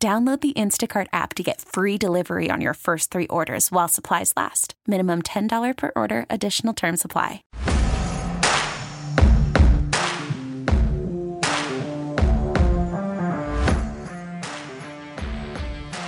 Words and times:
Download 0.00 0.40
the 0.40 0.52
Instacart 0.52 1.08
app 1.12 1.34
to 1.34 1.42
get 1.42 1.60
free 1.60 1.98
delivery 1.98 2.50
on 2.52 2.60
your 2.60 2.74
first 2.74 3.10
three 3.10 3.26
orders 3.26 3.72
while 3.72 3.88
supplies 3.88 4.32
last. 4.36 4.74
Minimum 4.86 5.22
$10 5.22 5.76
per 5.76 5.90
order, 5.96 6.24
additional 6.30 6.72
term 6.72 6.96
supply. 6.96 7.42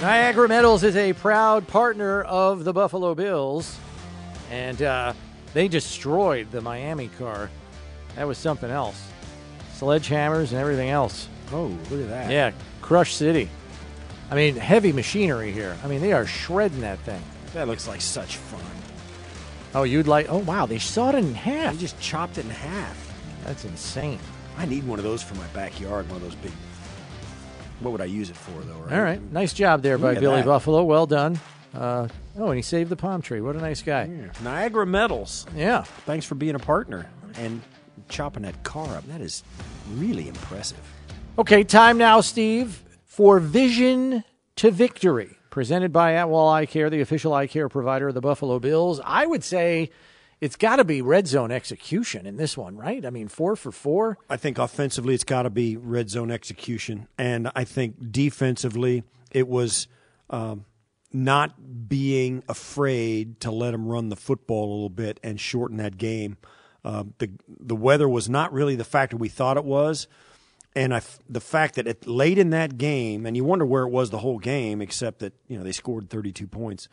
Niagara 0.00 0.48
Metals 0.48 0.84
is 0.84 0.94
a 0.94 1.12
proud 1.14 1.66
partner 1.66 2.22
of 2.22 2.62
the 2.62 2.72
Buffalo 2.72 3.16
Bills, 3.16 3.76
and 4.52 4.80
uh, 4.80 5.14
they 5.52 5.66
destroyed 5.66 6.48
the 6.52 6.60
Miami 6.60 7.08
car. 7.18 7.50
That 8.14 8.28
was 8.28 8.38
something 8.38 8.70
else. 8.70 9.10
Sledgehammers 9.74 10.52
and 10.52 10.60
everything 10.60 10.90
else. 10.90 11.26
Oh, 11.52 11.76
look 11.90 12.02
at 12.02 12.08
that. 12.08 12.30
Yeah, 12.30 12.52
Crush 12.80 13.14
City. 13.14 13.50
I 14.30 14.34
mean, 14.34 14.56
heavy 14.56 14.92
machinery 14.92 15.52
here. 15.52 15.76
I 15.82 15.88
mean, 15.88 16.00
they 16.00 16.12
are 16.12 16.26
shredding 16.26 16.80
that 16.80 16.98
thing. 17.00 17.22
That 17.54 17.66
looks 17.66 17.88
like 17.88 18.00
such 18.00 18.36
fun. 18.36 18.60
Oh, 19.74 19.82
you'd 19.84 20.06
like? 20.06 20.26
Oh, 20.28 20.38
wow! 20.38 20.66
They 20.66 20.78
sawed 20.78 21.14
it 21.14 21.18
in 21.18 21.34
half. 21.34 21.74
They 21.74 21.80
just 21.80 22.00
chopped 22.00 22.38
it 22.38 22.44
in 22.44 22.50
half. 22.50 22.96
That's 23.44 23.64
insane. 23.64 24.18
I 24.56 24.66
need 24.66 24.86
one 24.86 24.98
of 24.98 25.04
those 25.04 25.22
for 25.22 25.34
my 25.34 25.46
backyard. 25.48 26.06
One 26.08 26.16
of 26.16 26.22
those 26.22 26.34
big. 26.36 26.52
What 27.80 27.92
would 27.92 28.00
I 28.00 28.06
use 28.06 28.30
it 28.30 28.36
for, 28.36 28.60
though? 28.62 28.74
Right? 28.80 28.92
All 28.92 29.02
right, 29.02 29.32
nice 29.32 29.52
job 29.52 29.82
there 29.82 29.96
by 29.96 30.08
Look 30.08 30.16
at 30.16 30.20
Billy 30.20 30.36
that. 30.36 30.46
Buffalo. 30.46 30.84
Well 30.84 31.06
done. 31.06 31.40
Uh, 31.74 32.08
oh, 32.36 32.48
and 32.48 32.56
he 32.56 32.62
saved 32.62 32.90
the 32.90 32.96
palm 32.96 33.22
tree. 33.22 33.40
What 33.40 33.56
a 33.56 33.60
nice 33.60 33.80
guy. 33.80 34.04
Yeah. 34.04 34.32
Niagara 34.42 34.86
Metals. 34.86 35.46
Yeah. 35.56 35.82
Thanks 36.04 36.26
for 36.26 36.34
being 36.34 36.56
a 36.56 36.58
partner 36.58 37.08
and 37.36 37.62
chopping 38.08 38.42
that 38.42 38.62
car 38.64 38.96
up. 38.96 39.06
That 39.06 39.20
is 39.20 39.44
really 39.94 40.28
impressive. 40.28 40.80
Okay, 41.38 41.62
time 41.64 41.96
now, 41.96 42.20
Steve, 42.20 42.82
for 43.06 43.38
Vision 43.38 44.24
to 44.60 44.70
Victory, 44.70 45.38
presented 45.48 45.90
by 45.90 46.10
Atwell 46.10 46.46
Eye 46.46 46.66
Care, 46.66 46.90
the 46.90 47.00
official 47.00 47.32
eye 47.32 47.46
care 47.46 47.70
provider 47.70 48.08
of 48.08 48.14
the 48.14 48.20
Buffalo 48.20 48.58
Bills. 48.58 49.00
I 49.02 49.24
would 49.24 49.42
say 49.42 49.88
it's 50.38 50.56
got 50.56 50.76
to 50.76 50.84
be 50.84 51.00
red 51.00 51.26
zone 51.26 51.50
execution 51.50 52.26
in 52.26 52.36
this 52.36 52.58
one, 52.58 52.76
right? 52.76 53.06
I 53.06 53.08
mean, 53.08 53.28
four 53.28 53.56
for 53.56 53.72
four. 53.72 54.18
I 54.28 54.36
think 54.36 54.58
offensively, 54.58 55.14
it's 55.14 55.24
got 55.24 55.44
to 55.44 55.50
be 55.50 55.78
red 55.78 56.10
zone 56.10 56.30
execution, 56.30 57.08
and 57.16 57.50
I 57.56 57.64
think 57.64 58.12
defensively, 58.12 59.02
it 59.30 59.48
was 59.48 59.88
um, 60.28 60.66
not 61.10 61.88
being 61.88 62.44
afraid 62.46 63.40
to 63.40 63.50
let 63.50 63.70
them 63.70 63.86
run 63.86 64.10
the 64.10 64.16
football 64.16 64.64
a 64.64 64.74
little 64.74 64.90
bit 64.90 65.20
and 65.22 65.40
shorten 65.40 65.78
that 65.78 65.96
game. 65.96 66.36
Uh, 66.84 67.04
the 67.16 67.30
the 67.48 67.76
weather 67.76 68.10
was 68.10 68.28
not 68.28 68.52
really 68.52 68.76
the 68.76 68.84
factor 68.84 69.16
we 69.16 69.30
thought 69.30 69.56
it 69.56 69.64
was, 69.64 70.06
and 70.74 70.94
I 70.94 71.02
the 71.28 71.40
fact 71.40 71.74
that 71.74 71.86
it, 71.86 72.06
late 72.06 72.38
in 72.38 72.50
that 72.50 72.78
game, 72.78 73.26
and 73.26 73.36
you 73.36 73.44
wonder 73.44 73.66
where 73.66 73.82
it 73.82 73.90
was 73.90 74.10
the 74.10 74.18
whole 74.18 74.38
game, 74.38 74.80
except 74.80 75.18
that 75.20 75.32
you 75.48 75.58
know 75.58 75.64
they 75.64 75.72
scored 75.72 76.10
32 76.10 76.46
points. 76.46 76.88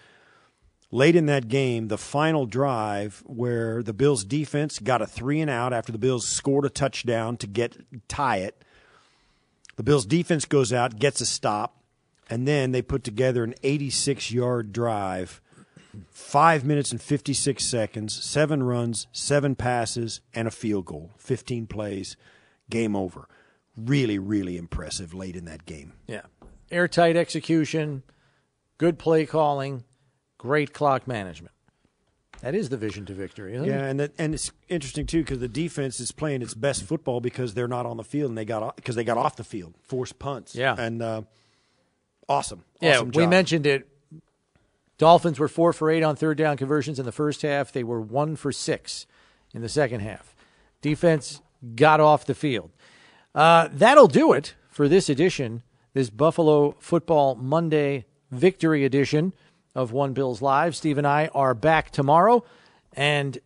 Late 0.90 1.18
in 1.18 1.26
that 1.26 1.50
game, 1.50 1.90
the 1.90 1.98
final 1.98 2.46
drive 2.46 3.22
where 3.26 3.84
the 3.84 3.94
Bills 3.94 4.24
defense 4.24 4.80
got 4.80 5.02
a 5.02 5.06
three 5.06 5.42
and 5.42 5.50
out 5.50 5.74
after 5.74 5.92
the 5.92 5.98
Bills 5.98 6.26
scored 6.26 6.64
a 6.64 6.70
touchdown 6.70 7.36
to 7.38 7.48
get 7.48 7.78
tie 8.08 8.38
it. 8.38 8.64
The 9.76 9.84
Bills 9.84 10.06
defense 10.06 10.46
goes 10.46 10.72
out, 10.72 10.98
gets 10.98 11.20
a 11.20 11.26
stop, 11.26 11.84
and 12.30 12.48
then 12.48 12.72
they 12.72 12.82
put 12.82 13.04
together 13.04 13.44
an 13.44 13.54
86 13.64 14.32
yard 14.32 14.72
drive, 14.72 15.42
five 16.10 16.64
minutes 16.64 16.92
and 16.92 17.02
56 17.02 17.64
seconds, 17.64 18.24
seven 18.24 18.64
runs, 18.64 19.08
seven 19.12 19.56
passes, 19.56 20.22
and 20.34 20.48
a 20.48 20.52
field 20.52 20.86
goal. 20.86 21.12
15 21.18 21.68
plays, 21.68 22.16
game 22.70 22.96
over. 22.96 23.28
Really, 23.78 24.18
really 24.20 24.58
impressive 24.58 25.14
late 25.14 25.36
in 25.36 25.46
that 25.46 25.66
game. 25.66 25.94
Yeah. 26.08 26.24
Airtight 26.72 27.16
execution, 27.16 28.04
good 28.78 28.98
play 29.00 29.26
calling, 29.26 29.84
great 30.38 30.74
clock 30.74 31.08
management. 31.08 31.54
That 32.42 32.54
is 32.56 32.70
the 32.70 32.78
vision 32.78 33.06
to 33.08 33.14
victory, 33.14 33.56
isn't 33.56 33.68
Yeah, 33.68 33.86
it? 33.86 33.90
and 33.90 34.00
that, 34.00 34.12
and 34.20 34.34
it's 34.34 34.52
interesting 34.70 35.06
too 35.08 35.20
because 35.24 35.40
the 35.40 35.48
defense 35.48 36.00
is 36.00 36.12
playing 36.12 36.42
its 36.42 36.54
best 36.54 36.84
football 36.84 37.20
because 37.20 37.54
they're 37.54 37.68
not 37.68 37.86
on 37.86 37.98
the 37.98 38.04
field 38.04 38.30
and 38.30 38.38
they 38.38 38.46
got 38.46 38.76
because 38.76 38.96
they 38.96 39.04
got 39.04 39.18
off 39.18 39.36
the 39.38 39.44
field, 39.44 39.74
forced 39.84 40.20
punts. 40.20 40.54
Yeah. 40.56 40.76
and 40.78 41.02
uh, 41.02 41.22
awesome. 42.30 42.64
Yeah, 42.82 42.98
Awesome 42.98 43.12
we 43.12 43.26
mentioned 43.28 43.66
it. 43.66 43.88
Dolphins 44.98 45.40
were 45.40 45.48
four 45.48 45.74
for 45.74 45.90
eight 45.92 46.04
on 46.04 46.16
third 46.16 46.38
down 46.38 46.58
conversions 46.58 47.00
in 47.00 47.06
the 47.06 47.12
first 47.12 47.44
half. 47.44 47.72
They 47.72 47.84
were 47.84 48.02
one 48.02 48.36
for 48.36 48.52
six 48.52 49.06
in 49.54 49.62
the 49.62 49.70
second 49.70 50.00
half. 50.02 50.36
Defense 50.82 51.42
got 51.76 52.00
off 52.00 52.26
the 52.26 52.36
field. 52.36 52.72
Uh, 53.38 53.70
that'll 53.72 54.08
do 54.08 54.34
it 54.34 54.56
for 54.68 54.88
this 54.88 55.10
edition, 55.10 55.62
this 55.94 56.10
Buffalo 56.10 56.76
Football 56.80 57.36
Monday 57.36 58.06
Victory 58.32 58.84
edition 58.84 59.32
of 59.76 59.92
One 59.92 60.14
Bills 60.14 60.42
Live. 60.42 60.76
Steve 60.76 60.98
and 60.98 61.06
I 61.06 61.30
are 61.36 61.54
back 61.54 61.92
tomorrow, 61.92 62.44
and 62.94 63.38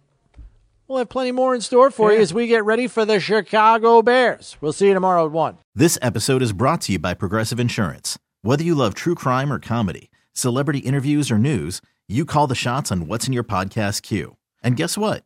we'll 0.87 0.99
have 0.99 1.09
plenty 1.09 1.33
more 1.33 1.53
in 1.53 1.59
store 1.59 1.91
for 1.91 2.13
you 2.13 2.21
as 2.21 2.33
we 2.33 2.47
get 2.47 2.63
ready 2.63 2.87
for 2.87 3.03
the 3.03 3.19
Chicago 3.19 4.01
Bears. 4.01 4.55
We'll 4.61 4.71
see 4.71 4.87
you 4.87 4.93
tomorrow 4.93 5.25
at 5.25 5.33
1. 5.33 5.57
This 5.75 5.99
episode 6.01 6.41
is 6.41 6.53
brought 6.53 6.79
to 6.81 6.93
you 6.93 6.99
by 6.99 7.13
Progressive 7.13 7.59
Insurance. 7.59 8.17
Whether 8.43 8.63
you 8.63 8.75
love 8.75 8.93
true 8.93 9.13
crime 9.13 9.51
or 9.51 9.59
comedy, 9.59 10.09
celebrity 10.31 10.79
interviews 10.79 11.29
or 11.29 11.37
news, 11.37 11.81
you 12.07 12.23
call 12.23 12.47
the 12.47 12.55
shots 12.55 12.93
on 12.93 13.07
what's 13.07 13.27
in 13.27 13.33
your 13.33 13.43
podcast 13.43 14.03
queue. 14.03 14.37
And 14.63 14.77
guess 14.77 14.97
what? 14.97 15.25